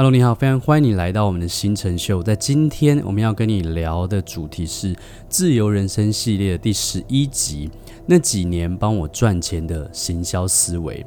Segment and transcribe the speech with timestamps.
[0.00, 2.22] Hello，你好，非常欢迎你来到我们的新城秀。
[2.22, 4.94] 在今天我们要跟你聊的主题是
[5.28, 7.68] 自由人生系列的第十一集。
[8.06, 11.04] 那几年帮我赚钱的行销思维，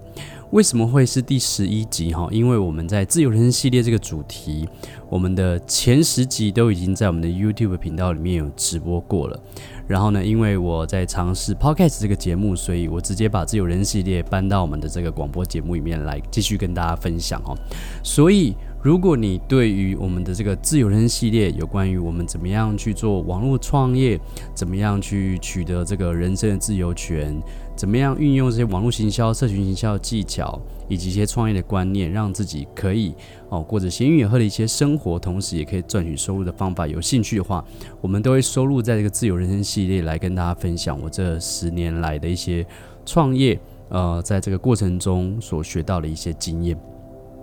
[0.52, 2.14] 为什么会是第十一集？
[2.14, 4.68] 哈，因为我们在自由人生系列这个主题，
[5.10, 9.44] 我们的前十集都已经在我们的 YouTube 频道里面有直播过了。
[9.88, 17.56] 然后呢，因为我在尝试 Podcast 这个节目，所以我直接把自由人生系列搬到我们的这个广播节目里面来，继续跟大家分享哈。
[18.04, 18.54] 所以。
[18.84, 24.20] 如果你对于我们的这个自由人生系列，有关于我们怎么样去做网络创业，
[24.56, 27.40] 怎么样去取得这个人生的自由权，
[27.82, 33.12] 怎么样运用这些网络行销、社群行销的技巧，以及一些创业的观念，让自己可以
[33.50, 37.66] 哦过着闲云野鹤的一些生活，同时也可以赚取收入的方法，有兴趣的话，
[38.00, 42.64] 我们都会收录在这个自由人生系列来跟大家分享我这十年来的一些
[43.04, 43.60] 创业，
[43.90, 46.78] 呃，在这个过程中所学到的一些经验。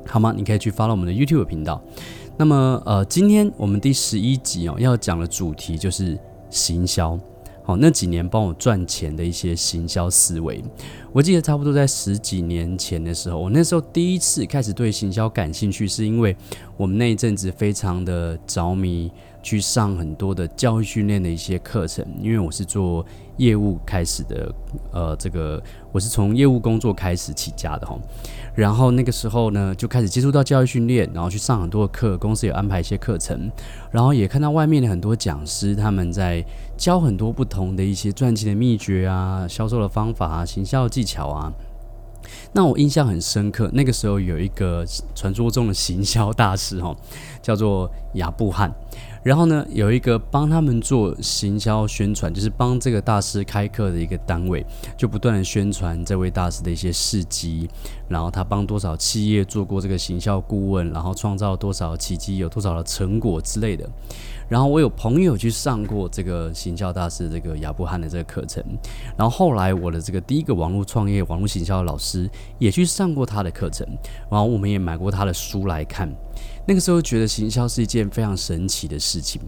[0.07, 0.33] 好吗？
[0.37, 1.83] 你可以去 follow 我们的 YouTube 频道。
[2.37, 6.17] 那么，呃，今天我们第十一集哦，要讲的主题就是
[6.49, 7.19] 行销。
[7.69, 10.65] 好，那几年帮我赚钱的一些行销思维。
[11.13, 16.35] 我记得差不多在十几年前的时候，我那时候第一次开始对行销感兴趣，是因为
[16.79, 22.03] 我们那一阵子非常的着迷，去上很多的教育训练的一些课程。
[22.23, 23.05] 因为我是做
[23.39, 24.55] 业务开始的，
[24.93, 27.99] 呃，这个我是从业务工作开始起家的哈。
[28.55, 33.51] 然后那个时候呢，就开始接触到教育训练，然后去上很多的课，公司有安排一些课程，
[33.91, 36.45] 然后也看到外面的很多讲师他们在
[36.77, 41.53] 教很多不同的一些赚钱的秘诀啊、销售的方法啊、行销技巧啊。
[42.53, 44.85] 那我印象很深刻，那个时候有一个
[45.15, 46.95] 传说中的行销大师哈，
[47.41, 48.71] 叫做亚布汉。
[49.23, 54.65] 然后呢，有一个帮他们做行销宣传，就是帮这个大师开课的一个单位，
[54.97, 57.69] 就不断的宣传这位大师的一些事迹，
[58.09, 63.89] 然后他帮多少企业做过这个行销顾问，然后创造多少奇迹，有多少的成果之类的。
[64.49, 68.65] 然后我有朋友去上过这个行销大师这个亚布汉的这个课程，
[69.15, 73.87] 然后后来我的这个第一个网络创业、网络行销老师也去上过他的课程，
[74.31, 76.09] 然后我们也买过他的书来看。
[76.69, 79.41] 那个时候觉得行销是一件非常神奇的事情。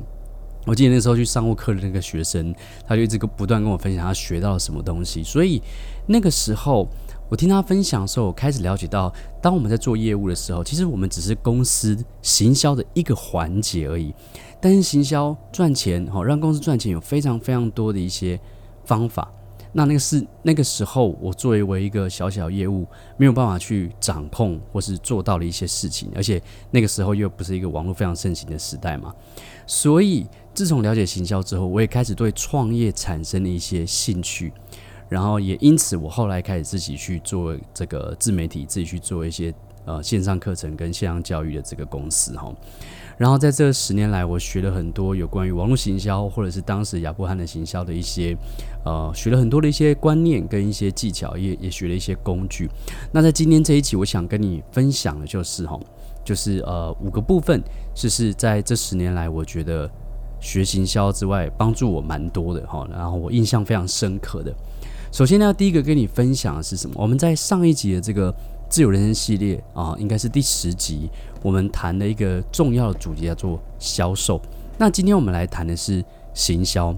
[0.64, 2.54] 我记得那时候去上过课的那个学生，
[2.86, 5.22] 他就一直不断跟我分享他学到了什么东西。
[5.22, 5.60] 所以
[6.06, 6.88] 那个时候
[7.28, 14.14] 我听他分享的时候，我开始了解到，当我们在做业务的时候，其实我们只是公司行销的一个环节而已。
[14.58, 18.40] 但是行销赚钱，好让公司赚钱，有非常非常多的一些
[18.86, 19.30] 方法。
[19.72, 22.86] 那那个是那个时候，我作为一个小小业务，
[23.16, 29.14] 没有办法去掌控或是做到的一些事情，而且那个时候又不是一个网络非常盛行的时代嘛。
[29.66, 34.52] 所以自从了解行销之后，我也开始对创业产生了一些兴趣，
[35.08, 39.54] 然后也因此我后来开始自己去做这个自媒体，自己去做一些
[39.90, 42.54] 呃线上课程跟线上教育的这个公司哈。
[43.18, 48.34] 然后在这十年来，我学了很多有关于网络行销，或者是当时亚布汉的行销的一些，
[48.82, 52.66] 呃，学了很多的一些观念跟一些技巧，也也学了一些工具。
[53.12, 55.78] 那在今天这一期，我想跟你分享的就是哈，
[56.24, 57.62] 就是呃五个部分，
[57.94, 59.90] 是是在这十年来，我觉得
[60.40, 62.88] 学行销之外，帮助我蛮多的哈。
[62.90, 64.50] 然后我印象非常深刻的，
[65.12, 66.94] 首先呢，第一个跟你分享的是什么？
[66.96, 68.34] 我们在上一集的这个。
[68.70, 71.10] 自由人生系列啊，应该是第十集，
[71.42, 74.40] 我们谈的一个重要的主题叫做销售。
[74.78, 76.94] 那今天我们来谈的是行销。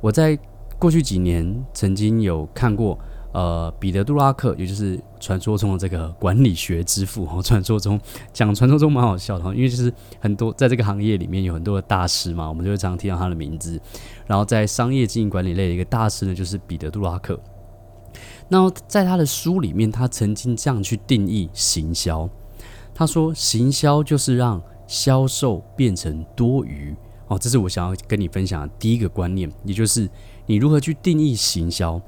[0.00, 0.36] 我在
[0.80, 2.98] 过去几年曾经有看过，
[3.32, 7.24] 呃，彼得·杜拉克，也就是传说中的这个管理学之父。
[7.32, 7.98] 哦，传说中
[8.32, 13.80] 讲传说中蛮好笑的，因为就是很多在这个行业里面有很多的大师嘛，我们就会常常听到他的名字。
[14.26, 17.38] 然后在商业经营管理类的一个大师呢，就是彼得·杜拉克。
[18.48, 22.28] 那在他的书里面，他曾经这样去定义行销。
[22.94, 26.94] 他说，行销就是让销售变成多余。
[27.28, 30.08] 哦，这是我想要跟你分享的第一个观念，也就是
[30.46, 32.00] 你如何去定义行销。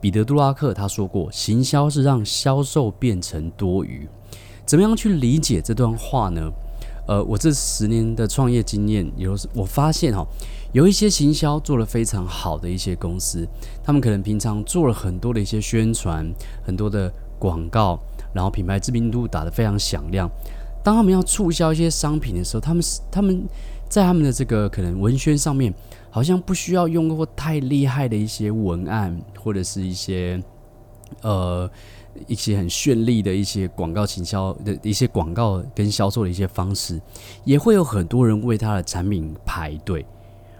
[0.00, 4.08] 彼得·杜拉克他说过，行销是让销售变成多余。
[4.64, 6.50] 怎么样去理解这段话呢？
[7.10, 10.24] 呃，我这十年的创业经验，有我发现哈。
[10.72, 13.44] 有一些行销做得非常好的一些公司，
[13.82, 16.24] 他们可能平常做了很多的一些宣传，
[16.64, 17.98] 很多的广告，
[18.32, 20.30] 然后品牌知名度打得非常响亮。
[20.84, 23.42] 当他们要促销一些商品的时候，他们他们
[23.88, 25.74] 在他们的这个可能文宣上面，
[26.10, 30.40] 好像不需要用过太厉害的一些文案，或者是一些
[31.22, 31.68] 呃
[32.26, 37.00] 一些很绚丽的一些广告行销的一些广告跟销售的一些方式，
[37.44, 40.04] 也会有很多人为他的产品排队。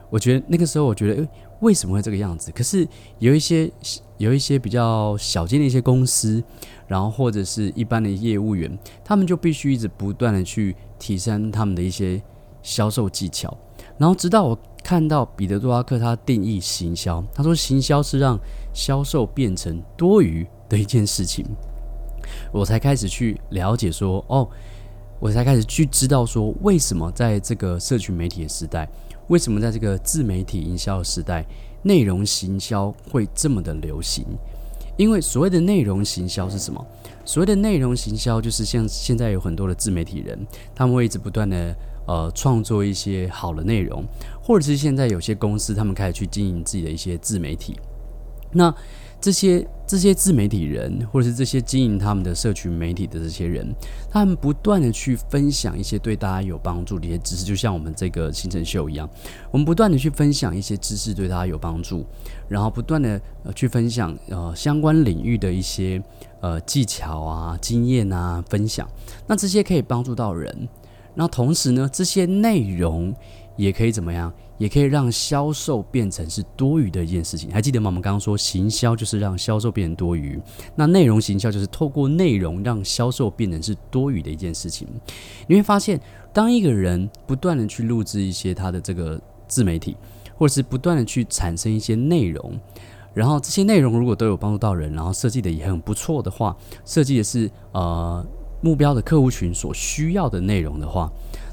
[0.08, 1.28] 我觉得那个时候，我觉得，诶，
[1.60, 2.50] 为什么会这个样子？
[2.50, 2.86] 可是
[3.20, 3.70] 有一些
[4.18, 6.42] 有一些比较小间的一些公司，
[6.88, 12.20] 然后或者是一般的业务员，他们就必须一直不断的去提升他们的一些
[12.60, 13.56] 销售技巧。
[13.96, 18.38] 然后直到我看到彼得·杜拉克他定义行销，他说行销是让
[18.72, 21.44] 销售变成多余的一件事情，
[22.52, 24.48] 我才开始去了解说，哦，
[25.18, 28.88] 我才开始去知道说，为什么在这个社群媒体的时代。
[29.28, 31.46] 为什么在这个自媒体营销的时代，
[31.82, 34.26] 内容行销会这么的流行？
[34.96, 36.84] 因为所谓的内容行销是什么？
[37.24, 40.36] 所谓的内容行销就是像现在有很多的自媒体人，
[40.74, 41.72] 他们会一直不断的
[42.06, 44.04] 呃创作一些好的内容，
[44.42, 47.78] 或者是现在有些公司他们开始去经营自己的一些自媒体，
[48.52, 48.74] 那。
[49.22, 53.70] 这些这些自媒体人，或者是这些经营他们的社群媒体的这些人，
[54.10, 59.06] 他们不断的去分享一些对大家有帮助的一些知识，就像我们这个新程秀一样，
[59.50, 62.06] 我们不断的去分享一些知识对大家有帮助，
[62.48, 66.02] 然后不断的呃去分享呃相关领域的一些
[66.40, 68.88] 呃技巧啊、经验啊分享，
[69.26, 70.66] 那这些可以帮助到人，
[71.14, 73.14] 那同时呢，这些内容
[73.56, 74.32] 也可以怎么样？
[74.58, 77.88] 也可以让销售变成是多余的一件事情，还记得吗？
[77.88, 80.38] 我们刚刚说行销就是让销售变成多余，
[80.76, 84.86] 那内容行销就是透过内容让销售变成是多余的一件事情。
[85.46, 85.98] 你会发现，
[86.30, 89.18] 当一个人不断的去录制一些他的这个
[89.48, 89.96] 自媒体，
[90.36, 92.60] 或者是不断的去产生一些内容，
[93.14, 96.54] 然后这些内容如果都有帮助到人，然后设计的也很不错的话，
[96.84, 98.22] 设计的是呃
[98.60, 101.10] 目标的客户群所需要的内容的话，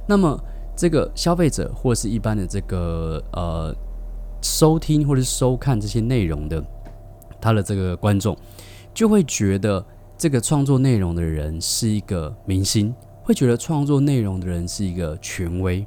[0.08, 0.40] 那么。
[0.80, 3.76] 这个消费者或是一般的这个呃
[4.44, 6.64] 收听或者是收看这些内容的，
[7.42, 8.38] 他的这个观众
[8.94, 9.84] 就会觉得
[10.20, 12.94] 这个创作内容的人是一个明星，
[13.24, 15.84] 会觉得创作内容的人是一个权威，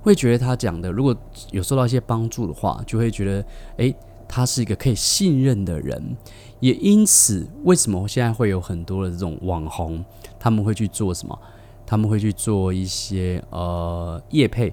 [0.00, 1.12] 会觉得他讲的如果
[1.50, 3.44] 有受到一些帮助的话，就会觉得
[3.78, 3.92] 诶，
[4.28, 6.16] 他是一个可以信任的人。
[6.60, 10.04] 也因此，为什么现在会有很多的这种网红，
[10.40, 11.38] 他们会去做什么？
[11.86, 14.72] 他们会去做一些呃业配，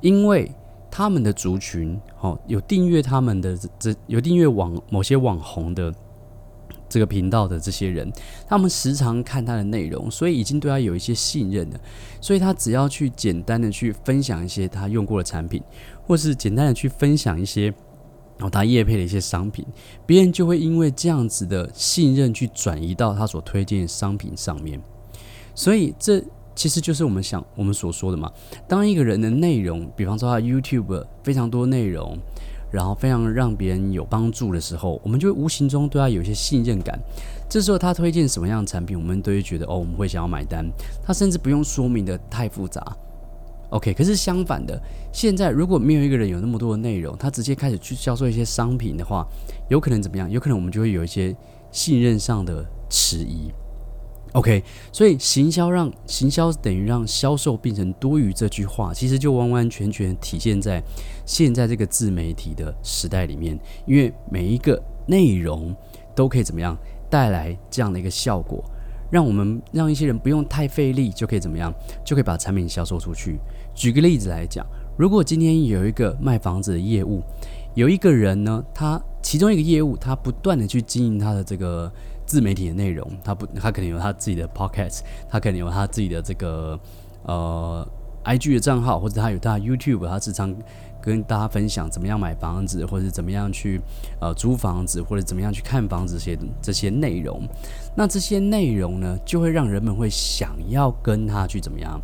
[0.00, 0.50] 因为
[0.90, 5.94] 他们的族群哦有订阅他们的这有订阅网某些网红的
[6.88, 8.10] 这个频道的这些人，
[8.46, 11.78] 他们时常看他的内容，所以已经对他有一些信任了。
[12.20, 15.62] 所以他只要去简单的去分享一些他用过的产品，
[16.06, 17.72] 或是简单的去分享一些
[18.40, 19.64] 哦他业配的一些商品，
[20.04, 24.80] 别人就会因为这样子的信任去转移到他所推荐的商品上面，
[25.58, 26.22] 所以这。
[26.58, 28.28] 其实就是我们想我们所说的嘛。
[28.66, 32.18] 当一个人的内容，比方说他 YouTube 非常多内容，
[32.72, 36.98] 然后非常让别人有帮助的时候，我们就会无形中对他有一些信任感。
[37.48, 40.68] 这时候他推荐什么样的产品，我们都会觉得哦，我们会想要买单。
[41.00, 42.84] 他甚至不用说明的太复杂。
[43.70, 44.76] OK，可是相反的，
[45.12, 49.24] 现在如果没有一个人有那么多的内容，他直接开始去销售一些商品的话，
[49.70, 50.28] 有可能怎么样？
[50.28, 51.36] 有可能我们就会有一些
[51.70, 53.52] 信任上的迟疑。
[54.38, 54.62] OK，
[54.92, 60.80] 所以行销让行销等于让销售变成多余这句话，其实就完完全全体现在
[61.26, 63.58] 现在这个自媒体的时代里面。
[63.84, 65.74] 因为每一个内容
[66.14, 66.78] 都可以怎么样
[67.10, 68.64] 带来这样的一个效果，
[69.10, 73.40] 让我们让一些人不用太费力就可以怎么样，就可以把产品销售出去。
[73.74, 74.64] 举个例子来讲，
[74.96, 77.24] 如果今天有一个卖房子的业务，
[77.74, 81.92] 有一个人呢，他其中一个业务，他不断的去经营他的这个。
[82.28, 86.78] 自媒体的内容，他不，他可能有他自己的 podcast，他可能有他自己的这个
[87.22, 87.88] 呃
[88.22, 90.54] IG 的账号，或者他有他 YouTube，他时常
[91.00, 93.80] 跟大家分享怎么样买房子，或者怎么样去
[94.20, 97.48] 呃租房子，或者怎么样去看房子这些这些内容。
[97.96, 101.98] 那这些内容呢，就会让人们会想要跟他去怎么样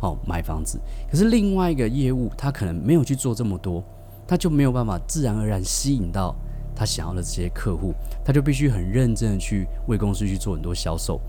[0.00, 0.78] 哦买房子。
[1.10, 3.82] 可是另外一个业务，他可能没有去做这么多，
[4.28, 6.36] 他就没有办法自然而然吸引到。
[6.80, 7.92] 他想要的这些客户，
[8.24, 11.20] 他就必须很认真的去为公司去做很多销售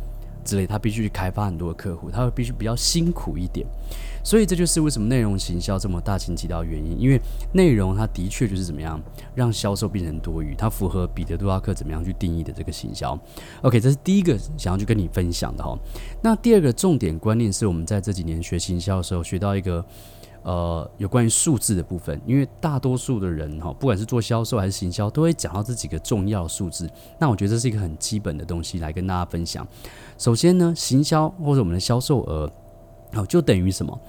[0.45, 3.67] 之类，他必须去开发很多的客户，他会必须比较辛苦一点。
[4.23, 7.19] 所以这就是为什么内容行销这么大行其道的原因，因为
[7.51, 8.97] 内容它的确就是怎么样
[9.35, 13.19] 让销售变成多余，它符合彼得·杜拉克怎么样去定义的这个行销。
[13.61, 15.77] OK，这是第一个想要去跟你分享的哈。
[16.21, 19.85] 那第二个重点观念是我们在这几年学行销的时候学到一个
[20.43, 26.89] 呃有关于数字的部分，因为大多数的人哈，不管是做销售还是行销，都会讲到这几个重要数字。
[27.19, 29.67] 那我觉得这是一个很基本的东西来跟大家分享。
[30.17, 32.51] 首先呢，行销或者我们的销售额，
[33.13, 33.99] 好，就等于什么？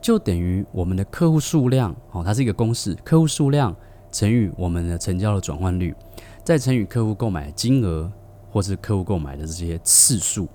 [0.00, 3.74] 就等于我们的客户数量，好，它是一个公式，客户数量
[4.10, 5.94] 乘以我们的成交的转换率，
[6.42, 8.10] 再乘以客户购买金额，
[8.50, 10.48] 或是客户购买的这些次数。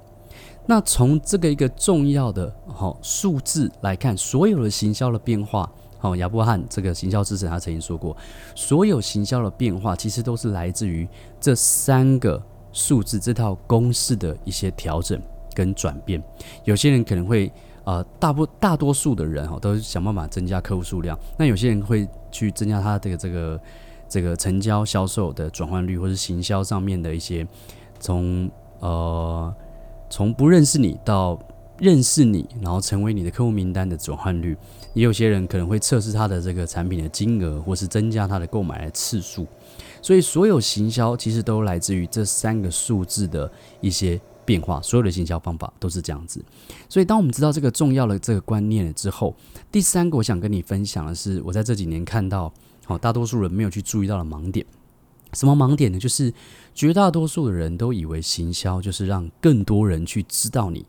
[0.69, 8.15] 那从这个一个重要的好数字来看，所有的行销的变化，好，亚伯汉这个行销之神他曾经说过，
[8.53, 11.07] 所有行销的变化其实都是来自于
[11.39, 12.43] 这三个
[12.74, 15.17] 数字这套公式的一些调整
[15.55, 16.21] 跟转变。
[16.65, 17.50] 有些人可能会
[17.86, 23.62] 呃，大部大多数的人哈，都想办法增加客户数量，那有些人会去增加他的这个这个
[24.09, 27.47] 这个成交销售的转换率，或是行销上面的一些
[28.01, 29.55] 从呃。
[30.09, 31.39] 从不认识你到
[31.79, 34.57] 认识你，然后成为你的客户名单的转换率，
[34.93, 39.45] 也有些人可能会测试他的这个产品的金额，或是增加他的购买的次数。
[40.01, 44.81] 所以，所有行销其实都来自于这三个数字的一些变化。
[44.81, 46.43] 所有的行销方法都是这样子。
[46.87, 49.35] 所以，当我们知道这个重要的这个观念了之后，
[49.71, 52.51] 第三个我想跟你分享的是，我在这几年看到，
[52.85, 54.65] 好，大多数人没有去注意到的盲点。
[55.34, 56.00] 什么盲点呢？
[56.00, 56.34] 就是
[56.74, 60.86] 绝大多数的人都以为行销就是让更多人去知道你。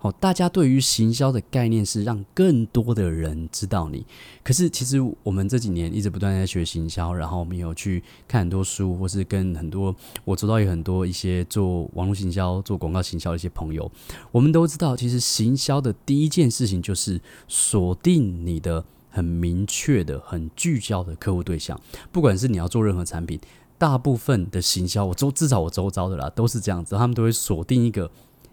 [0.00, 4.06] 好，大家对于行销的概念是让更多的人知道你。
[4.44, 9.92] 可是其实我们这几年一直不断在学行销，然后我们有去看很多书，或是跟很多
[10.24, 13.90] 我知道有很多一些做网络行销、做广告行销的一些朋友，
[14.30, 18.84] 我们都知道，其实行销的第一件事情就是锁定你的。
[19.10, 21.80] 很明确的、很聚焦的客户对象，
[22.12, 23.40] 不管是你要做任何产品，
[23.76, 28.10] 大部分的行销，我周至少我周遭的啦，都是这样子，他们都会锁定一个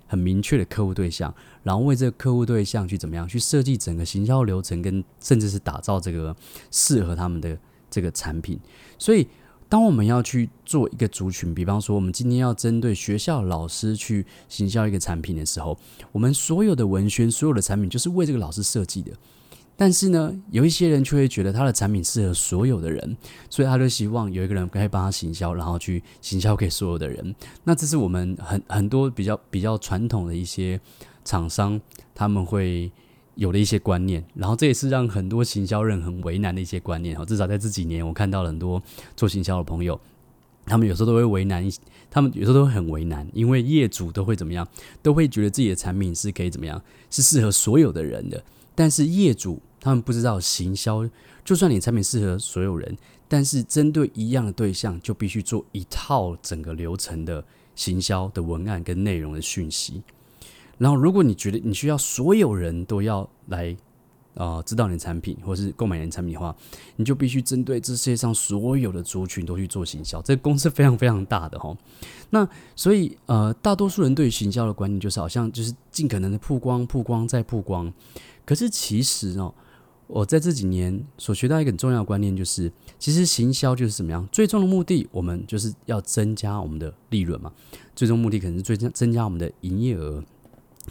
[0.08, 1.34] 很明确的客户对象，
[1.64, 6.36] 然后为这个客户对象去怎么样去设计整个行销流程，跟甚至是打造这个
[6.72, 7.58] 适合他们的
[7.90, 8.60] 这个产品。
[8.98, 9.28] 所以，
[9.68, 15.78] 当我们要去做一个族群，比方说我们今天要针对学校老师去行销一个产品的时候，
[16.12, 19.12] 我们所有的文宣、所有的产品就是为这个老师设计的。
[19.78, 23.18] 但是呢，有一些人却会觉得他的产品适合所有的人，
[23.50, 27.36] 所以他就希望有一个人可以帮他行销，然后去行销给所有的人。
[27.64, 30.80] 那这是我们很很多比较比较传统的一些
[31.26, 31.80] 厂商
[32.14, 32.90] 他们会
[33.36, 37.18] 有的一些观念，然后这也是让很多行销人很为难的一些观念。
[37.26, 38.82] 至少在这几年，我看到了很多
[39.18, 40.00] 做行销的朋友，
[40.66, 41.70] 他们有时候都会为难，
[42.10, 44.66] 他们有时候都会很为难，因为业主都会怎么样，
[45.02, 48.42] 都会觉得自己的产品是可以怎么样，是适合所有的人的。
[48.76, 51.10] 但是业主他们不知道行销，
[51.44, 52.96] 就算你产品适合所有人，
[53.28, 57.44] 但是针对一样的对象，就必须做一套整个流程的
[57.76, 60.04] 行销的文案跟内容的讯息。
[60.78, 63.76] 然后，如果你觉得你需要所有人都要来、
[64.36, 66.56] 呃、知道你的产品或是购买你的产品的话，
[66.98, 70.22] 你就必须针对这世界上所有的族群都去做行销。
[70.22, 71.76] 这个公司非常非常大的齁。
[72.30, 77.92] 那所以呃，大多数人对于行销的观念就是好像就是尽可能的曝光、曝光再曝光。
[78.46, 79.54] 可是其实哦，
[80.08, 84.28] 我在这几年所学到一个很重要的观念，就是其实行销就是怎么样？
[84.32, 87.52] 最终的目的，我们就是要增加我们的利润嘛。
[87.96, 90.24] 最终目的可能是增加增加我们的营业额。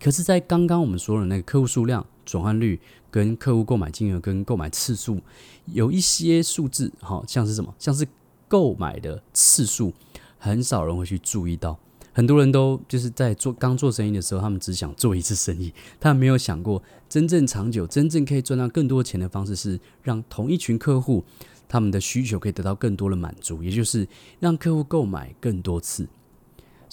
[0.00, 5.20] 可是，在刚刚我们说的那个客户数量、转换率、跟客户购买金额、跟购买次数，
[5.66, 7.74] 有一些数字，好像是什么？
[7.78, 8.06] 像是
[8.48, 9.94] 购买的次数，
[10.36, 11.78] 很少人会去注意到。
[12.12, 21.24] 很多人都就是在做刚做生意的时候，他们只想做一次生意，他们没有想过真正长久、真正可以赚到更多钱的方式是让同一群客户
[21.66, 24.06] 他们的需求可以得到更多的满足，也就是
[24.38, 26.06] 让客户购买更多次。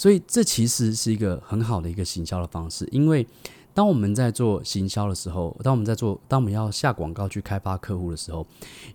[0.02, 3.28] 所以这其实是一个很好的一个行销的方式，因为
[3.72, 8.44] 当我们在做行销的时候，当我们在做，当我们要下广告去开发客户的时候，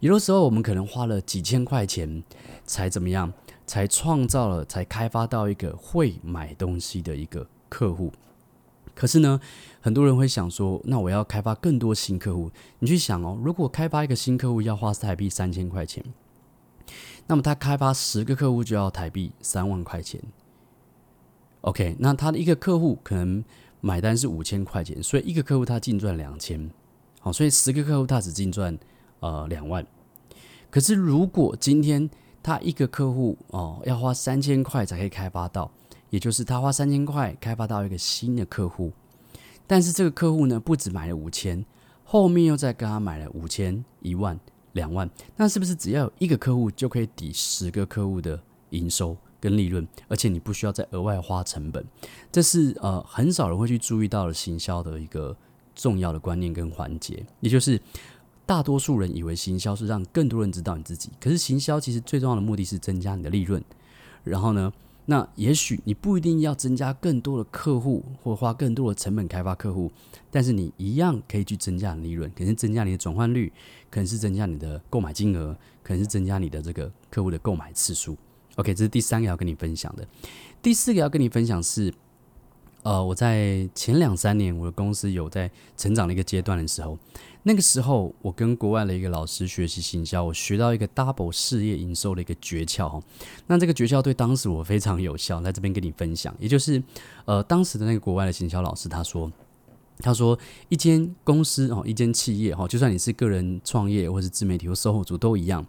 [0.01, 2.25] 有的时候我们可能花了几千块钱
[2.65, 3.33] 才怎么样？
[3.69, 8.13] 才创造了，才开发到一个会买东西的一个客户。
[8.93, 9.41] 可是呢，
[9.81, 12.51] 很多人会想说，那我要开发更多新客户。
[12.81, 16.05] 你去想哦，如果开发一个新客户要花台币三千块钱，
[17.29, 20.21] 那么他开发十个客户就要台币三万块钱。
[21.67, 23.45] OK，那他的一个客户可能
[23.81, 26.71] 买单是五千块钱，所以一个客户他净赚两千。
[27.19, 28.79] 好，所以十个客户他只净赚
[29.19, 29.85] 呃两万。
[30.71, 32.09] 可是如果今天
[32.41, 35.69] 他一个客户哦，要花三千块才可以开发到，
[36.11, 38.93] 也就是他花三千块开发到一个新的客户，
[39.67, 41.67] 但是这个客户呢，不止买了五千，
[42.05, 44.39] 后面又再跟他买了五千、一万、
[44.75, 51.85] 两万，那是不是只要有一个客户就可以抵十个客户的营收跟利润，而且你不需要再额外花成本？
[52.33, 55.37] 这是呃很少人会去注意到的行销的一个
[55.75, 57.81] 重要的观念跟环节，也就是
[58.45, 63.63] 大多数人以为行销是让更多人知道你自己，可是行销其实最重要的目的是增加你的利润。
[64.25, 64.73] 然后呢，
[65.05, 69.91] 那也许你不一定要增加更多的客户，或花更多的成本开发客户，
[70.31, 73.53] 但是你一样可以去增加你的利润，可能是增加你的转换率，
[73.91, 78.17] 可能是增加你的购买金额，可能是增加你的这个客户的购买次数。
[78.57, 80.07] OK，这是第三个要跟你分享的。
[80.61, 81.93] 第四个要跟你分享是，
[82.83, 86.99] 呃，我在前两三年我的公司有在成长的一个阶段的时候，
[87.43, 93.03] 那个时候我跟国外的一个老师学习行销，我学到一个 double 事业营收的一个诀窍哈。
[93.47, 96.35] 那这个诀窍对当时我非常有效，在这边跟你分享。
[96.39, 96.83] 也就是，
[97.25, 99.31] 呃，当时的那个国外的行销老师他说，
[99.99, 105.65] 他说一间公司哦，一间企业哈，就算你是个人创业或是自媒体或售后组都一样，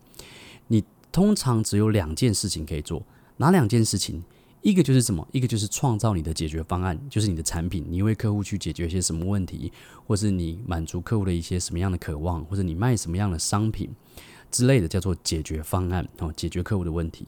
[1.18, 3.02] 通常只有两件事情可以做，
[3.38, 4.22] 哪两件事情？
[4.62, 5.28] 一个就是什么？
[5.32, 9.74] 一个就是创造你的解决方案，就是你的产品，你为客户去解决一些什么问题，
[10.06, 13.90] 或是你满足客户的一些什么样的渴望，或者你卖什么样的商品
[14.52, 17.26] 之类的，叫做解决方案哦，解决客户的问题。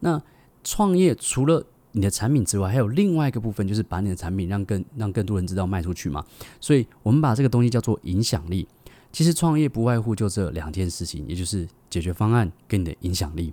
[0.00, 0.22] 那
[0.62, 6.22] 创业除了你的产品之外，还有另外一个部分，就是把你的产品让更让更多人知道卖出去嘛。
[6.60, 8.68] 所以我们把这个东西叫做影响力。
[9.12, 13.52] 其实创业不外乎就这两件事情，也就是解决方案跟你的影响力。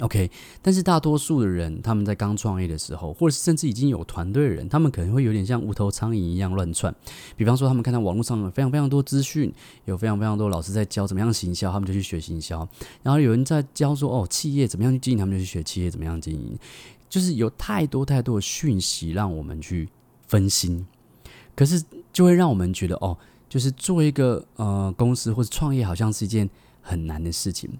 [0.00, 0.30] OK，
[0.62, 6.94] 但是大多数的人，他们在刚创业的时候，或者是甚至已经有团队的人，他们可能会有点像无头苍蝇一样乱窜。
[7.36, 9.52] 比方说，他们看到网络上有非常非常多资讯，
[9.86, 12.58] 有非常非常多老师在教怎么样行销，他们就去学行销。
[13.02, 16.56] 然后有人在教说，哦，企业怎么样去经营，他们就去学企业怎么样经营。
[17.08, 19.88] 就是有太多太多的讯息让我们去
[20.28, 20.86] 分心，
[21.56, 21.82] 可是
[22.12, 23.18] 就会让我们觉得，哦，
[23.48, 26.48] 就是做一个呃公司或者创业，好像是一件
[26.82, 27.70] 很难的事情。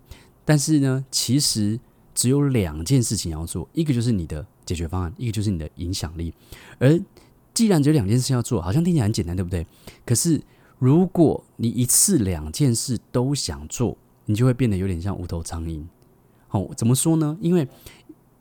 [0.45, 1.79] 但是呢，其实。
[2.15, 6.35] 只有两件事情要做，一个就是你的解决方案，一个就是你的影响力。
[6.81, 7.01] 而
[7.55, 9.65] 既然只有两件事要做，好像听起来很简单，对不对？
[10.05, 10.43] 可是
[10.81, 15.81] 如果你一次两件事都想做，你就会变得有点像无头苍蝇。
[16.51, 17.39] 哦，怎么说呢？
[17.41, 17.69] 因为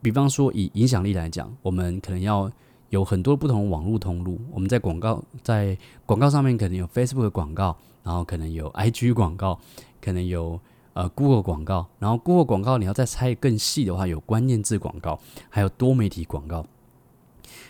[0.01, 2.51] 比方说以影响力来讲，我们可能要
[2.89, 4.39] 有很多不同网络通路。
[4.51, 9.59] 我们在广告在广告上面可能有 Facebook 的广告，然后可能有 IG 广告，
[10.01, 10.59] 可能有。
[10.93, 16.65] 呃，Google 广告，然后 Google 广告，你要再拆更细的话，有关键字广告，还有多媒体广告。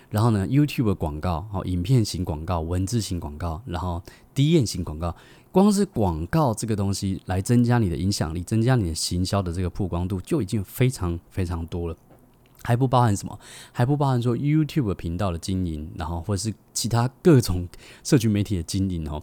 [0.10, 4.02] 然后呢，YouTube 的广告，好，影片型广告，文字型广告，然后
[4.34, 5.14] 滴 m 型广告。
[5.52, 11.98] 光是广告这个东西来增加你的影响力，增加你的行销的这个曝光度，就已经非常非常多了。
[12.64, 13.40] 还不包含什么？
[13.72, 17.68] 还不包含说 YouTube 频道的经营，然后或者是其他各种
[18.04, 19.22] 社群媒体的经营哦。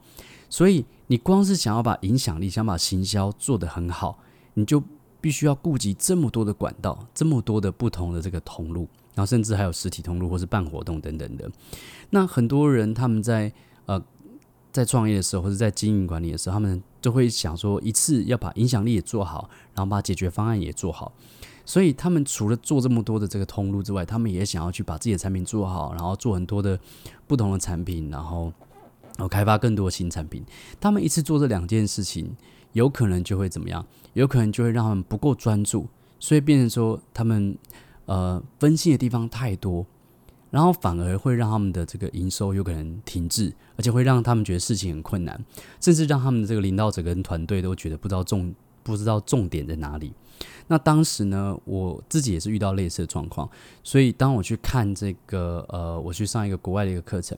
[0.49, 4.19] 所以，你光是想要把影响力、想把行销做得很好，
[4.55, 4.83] 你就
[5.21, 11.51] 必须要顾及这么多的管道，这么多的不同的这个通路，然后甚至还有实体通路或是办活动等等的。
[12.11, 13.53] 那很多人他们在
[13.87, 14.01] 呃
[14.75, 21.13] 在创业的时候，或者在经营管理的时候，他们都会想说，一次要把影响力也做好，然后把解决方案也做好。
[21.65, 26.79] 所以，他们除了做这么多的这个通路之外，他们也想要去把自己的产品做好，然后做很多的
[27.27, 28.53] 不同的产品，然后。
[29.17, 30.45] 然后开发更多的新产品，
[30.81, 32.35] 他们一次做这两件事情，
[32.73, 33.87] 有可能就会怎么样？
[34.15, 35.87] 有可能就会让他们不够专注，
[36.19, 37.57] 所以变成说他们
[38.07, 39.87] 呃分心的地方太多，
[40.55, 45.45] 然后反而会让他们的这个营收有可能停滞，而且会让他们觉得事情很困难，
[45.81, 50.13] 甚至让他们的这个领导者跟团队都觉得不知道重不知道重点在哪里。
[50.69, 53.51] 那当时呢，我自己也是遇到类似的状况，
[53.83, 57.37] 所以当我去看这个呃，我去上一个国外的一个课程。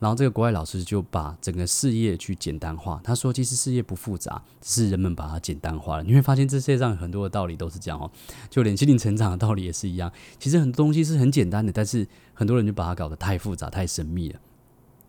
[0.00, 2.98] 然后这个国外老师就把整个事业去简单化。
[3.04, 6.02] 他说：“其实事业不复杂，只是人们把它简单化了。
[6.02, 8.10] 你会发现，这世界上很多的道理都是这样哦。
[8.48, 10.10] 就连心灵成长的道理也是一样。
[10.38, 14.40] 其实很多东西是很简单的，但是很多人就把它搞得太复杂、太神秘了。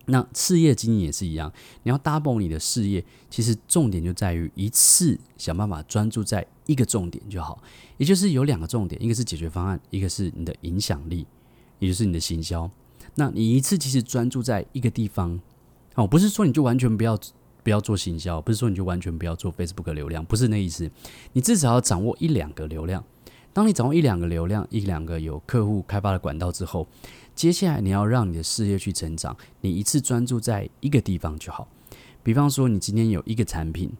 [0.04, 1.50] 那事业经营也是一样，
[1.84, 7.62] 你要 double 你的事业，其实重点就在于一次想办法专注在一个重点就好。
[7.96, 11.26] 也就是有两个重点，一个是解决方案，一个是你的影响力，
[11.78, 12.70] 也就是你的行销。”
[13.14, 15.38] 那你一次其实专注在一个地方，
[15.96, 17.18] 哦，不是说你就完全不要
[17.62, 20.90] 不要做行销，不是说你就完全不要做 Facebook 流量，不是那意思。
[21.34, 23.04] 你至少要掌握一两个流量。
[23.52, 26.88] 当你掌握一两个流量，一两个有客户开发的管道之后，
[27.34, 31.68] 接下来你要让你的事业去成长，你一次专注在一个地方就好。
[32.22, 33.92] 比方说，你今天有一个产品，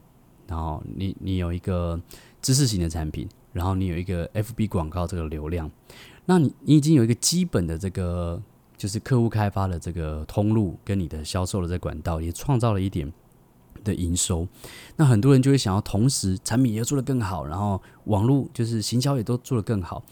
[0.47, 2.01] 然后你你有一个
[2.41, 5.69] 知识型的产品，然后你有一个 FB 广告这个流量，
[6.25, 8.41] 那你你已经有一个基本的这个。
[8.77, 13.11] 就是客户开发的这个通路跟你的销售的这管道，也创造了一点
[13.83, 14.47] 的营收。
[14.95, 20.03] 那很多人就会想要同时产品也做得更好，然后网络就是行销也都做得更好。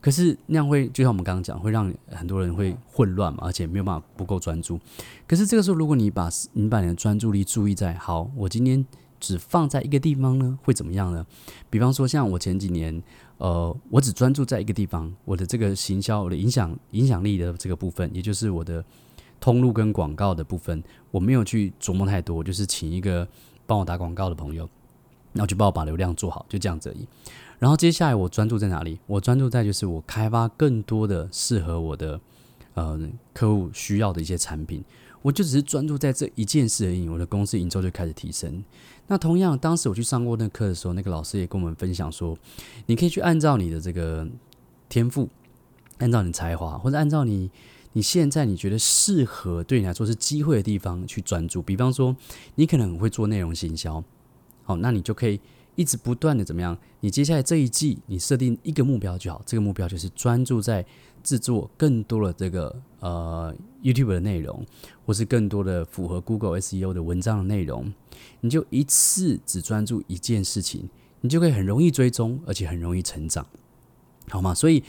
[0.00, 4.78] 可是那样会就像我们刚刚讲，会让很多人会混乱嘛，而且没有办法不够专注。
[5.26, 8.86] 可是这个时候，如果你把你把你的专注力注意在好，我今天
[9.18, 11.26] 只放在一个地方呢，会怎么样呢？
[11.68, 13.02] 比方说，像我前几年，
[13.38, 18.84] 呃，我只专注在一个地方，我的这个行销，我的影响影响力的这个部分，也就是我的
[19.38, 23.28] 通路跟广告的部分，我没有去琢磨太多，就是请一个
[23.66, 24.68] 帮我打广告的朋友，
[25.32, 27.06] 然后就帮我把流量做好，就这样子而已。
[27.58, 28.98] 然后接下来我专注在哪里？
[29.06, 32.20] 我专注在就是我开发更多的适合我的
[32.76, 32.96] 呃
[33.34, 34.84] 客户需要的一些产品。
[35.22, 38.62] 我就只是专注在这一件事而已，我的公司营收就开始提升。
[39.08, 42.38] 那同样，当时我去上过那课的时候，那个老师也跟我们分享说，
[42.86, 44.28] 你可以去按照你的这个
[44.88, 45.28] 天赋，
[45.98, 47.50] 按照你才华，或者按照你
[47.94, 51.60] 你现在你觉得适合对你来说是机会的地方去专注。
[51.60, 52.14] 比方说，
[52.54, 54.04] 你可能很会做内容行销，
[54.62, 55.40] 好，那你就可以
[55.74, 56.78] 一直不断的怎么样？
[57.00, 60.86] 你接下来这一季，你设定一个目标就好，这个目标就是专注在。
[61.26, 64.64] 制作更多的这个呃 YouTube 的内容，
[65.04, 67.92] 或是更多的符合 Google SEO 的文章的内容，
[68.40, 70.88] 你就一次只专注一件事情，
[71.20, 73.44] 你就可以很容易追踪，而且很容易成长，
[74.30, 74.54] 好吗？
[74.54, 74.84] 所以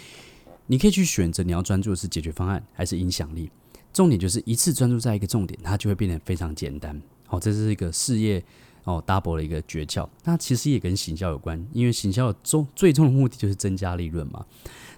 [0.68, 3.50] 你可以去选择你要专注的是解决方案还是影响力。
[3.92, 7.02] 重点就是一次专注在一个重点，它就会变得非常简单。
[7.26, 8.44] 好，这是一个事业
[8.84, 10.08] 哦 double 的一个诀窍。
[10.24, 14.46] 那其实也跟行销有关，因为行销的终最终的目的就是增加利润嘛。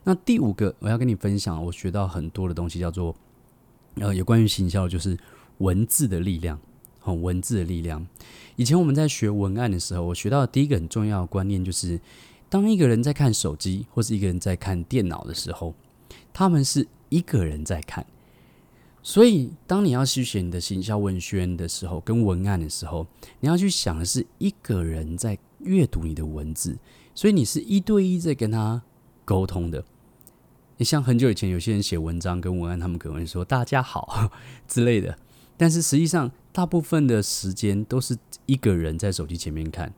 [0.03, 3.15] 那第五个我要跟你分享，我学到很多的东西，叫做
[3.95, 5.17] 呃，有关于行销，就是
[5.59, 6.59] 文字的力量。
[7.01, 8.05] 好，文字的力量。
[8.57, 11.99] 以前我们在学文案的时候，我学到的第一个很重要的观念就是，
[12.49, 15.73] 当一个人在看手机，或是一个人在看电脑的时候，
[16.33, 18.05] 他们是一个人在看。
[19.01, 23.07] 所以，当你要去写你的行销文宣的时候，跟文案的时候，
[23.39, 26.77] 你要去想的是一个人在阅读你的文字，
[27.15, 28.83] 所以你是一对一在跟他
[29.29, 29.85] 沟通的，
[30.77, 34.31] 你像很久以前有些人写文章跟文案，他们可能会说“大家好”
[34.67, 35.15] 之类的，
[35.55, 39.93] 但是实际上大部分的时间都是一个人在手机前面看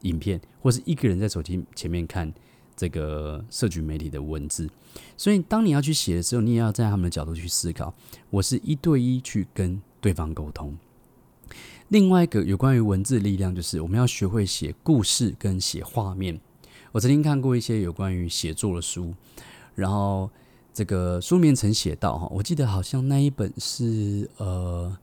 [0.00, 2.32] 影片，或是一个人在手机前面看
[2.74, 4.70] 这个社群媒体的文字。
[5.18, 7.92] 所以当你要去写的时候，你也要在他们的角度去思考。
[8.30, 10.78] 我是一对一去跟对方沟通。
[11.88, 16.40] 另外一个有关于文字的力量，就是我们要学会写故事跟写画面。
[16.92, 19.14] 我曾经看过一些有关于写作的书，
[19.74, 20.28] 然后
[20.74, 24.96] 这个书面曾写到哈，我记得好像那一本是呃，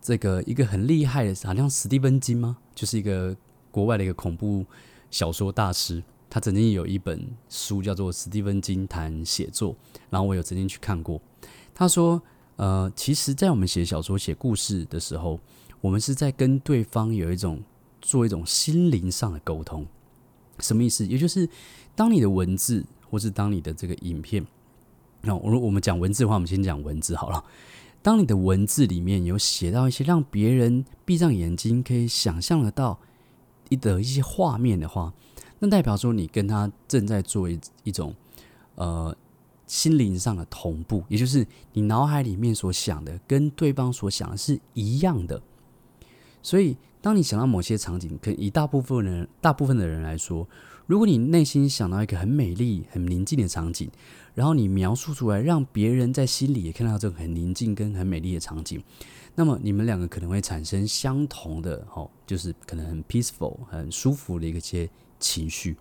[0.00, 2.58] 这个一个很厉害的，好像史蒂芬金吗？
[2.74, 3.36] 就是一个
[3.70, 4.64] 国外的一个恐怖
[5.10, 9.72] 小说大师，他曾经有一本书叫做《史蒂芬金谈写作》，
[10.10, 11.20] 然后我有曾经去看过。
[11.74, 12.22] 他说，
[12.54, 15.40] 呃，其实，在我们写小说、写故事的时候，
[15.80, 17.60] 我们是在跟对方有一种
[18.00, 19.84] 做一种心灵上的沟通。
[20.60, 21.06] 什么意思？
[21.06, 21.48] 也就是
[21.94, 24.46] 当你的文字，或是当你的这个影片，
[25.22, 27.44] 那我我们讲文字的话，我们先讲文字好了。
[28.02, 32.98] 当你的文字里面有写到一些让别人闭上眼睛可以想象得到
[33.70, 35.12] 一的一些画面的话，
[35.58, 38.14] 那代表说你跟他正在做一一种
[38.74, 39.16] 呃
[39.66, 45.40] 心灵上的同步，也就是你脑海里面所想的跟对方所想的是一样的，
[46.44, 46.76] 所以。
[47.04, 50.48] 当你想到某些场景，可以大部分人、大部分的人来说，
[50.86, 53.90] 如果你内心想到一个很美丽、很宁静的场景，
[54.34, 58.82] 然后你描述出来，让别人在心里也看到这个很宁静跟很美丽的场景，
[59.34, 64.88] 那么你们两个可能会产生相同的，哦，就是可能很 peaceful、很舒服的一些
[65.20, 65.76] 情绪。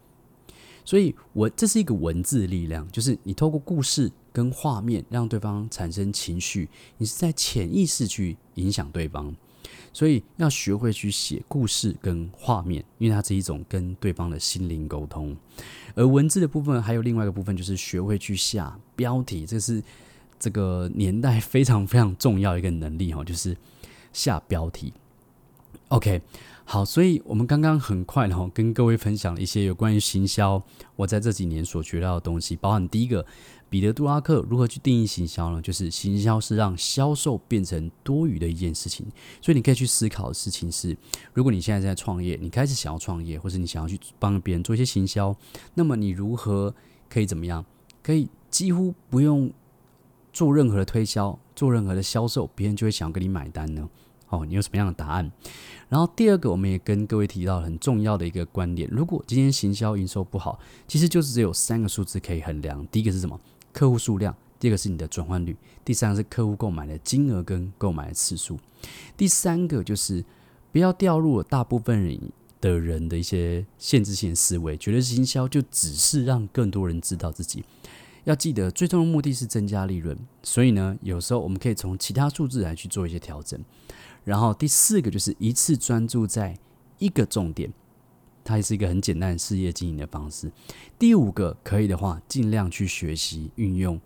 [0.83, 9.33] 所以，我这是一个文字力量，就是你透过故事跟画面让对方产生情绪，你是在潜意识去影响对方。
[9.91, 15.35] 所以要学会去写故事跟画面，因为它是一种跟对方的心灵沟通。
[15.95, 19.83] 而文字的部分还有另外一个部分，就是学会去下标题，这是
[20.39, 23.55] 这个年代非常非常重要一个能力哈，就是
[24.11, 24.93] 下标题。
[25.89, 26.21] OK，
[26.65, 30.63] 好，所以我们刚刚很快哈跟各位分享了一些有关于行销，
[30.95, 33.25] 我在这几年所学到的东西，包含第一个。
[33.73, 35.59] 彼得·杜拉克如何去定义行销呢？
[35.59, 39.03] 就是行销是让销售变成多余的一件事情。
[39.41, 40.95] 所以你可以去思考的事情是：
[41.33, 45.35] 如果你现在在创业，你开始想要创业，或者你想要去帮别人做一些行销，
[45.73, 46.71] 那么你如何
[47.09, 47.65] 可以怎么样？
[48.03, 49.51] 可以几乎不用
[50.31, 53.89] 做任何的推销，做任何的销售，别人就会想要跟你买单呢？
[54.29, 55.31] 哦，你有什么样的答案？
[55.89, 62.85] 然后第二个，我们也跟各位提到很重要的一个观点：如果今天行销营收不好，其实就是只有三个数字可以衡量。
[62.87, 63.39] 第一个是什么？
[63.73, 68.57] 客户数量，第二个是你的转换率，第三个是客户购买的金额跟购买的次数，
[69.17, 70.23] 第三个就是
[70.71, 72.31] 不要掉入了大部分人
[72.61, 77.65] 的人的一些限制性思维，觉得行销就只是让更多人知道自己。
[78.23, 83.59] 要记得，最终的目的是增加利润，所以呢，有时候我们可以从其他数字来去做一些调整。
[84.23, 86.57] 然后第四个就是一次专注在
[86.99, 87.73] 一个重点，
[88.43, 90.51] 它也是一个很简单的事业经营的方式。
[90.99, 93.99] 第五个可以的话，尽量去学习运用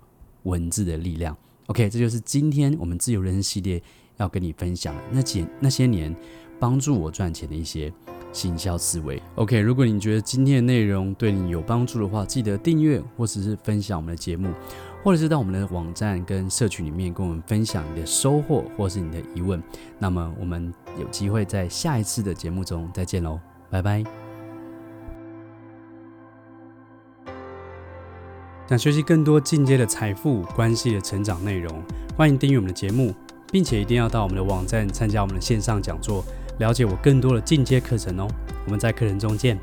[0.43, 1.35] 文字的力量。
[1.67, 3.81] OK，这就是今天我们自由人生系列
[4.17, 6.15] 要跟你分享的那几那些年
[6.59, 7.91] 帮助我赚钱的一些
[8.31, 9.21] 行销思维。
[9.35, 14.49] OK，如果你觉得今天的内容对你有帮助的话，记得订阅或者是分享我们的节目，
[15.03, 19.61] 或者是到我们的网站跟社群里面跟我们分享你的收获或是你的疑问。
[19.99, 24.26] 那么我们有机会在下一次的节目中再见喽，拜拜。
[28.67, 31.81] 想学习更多进阶的财富关系的成长内容，
[32.17, 33.15] 欢迎订阅我们的节目，
[33.49, 36.21] 并且一定要到我们的网站参加我们的线上讲座，
[36.59, 38.27] 了解我更多的进阶课程哦。
[38.65, 39.57] 我们在课程中见。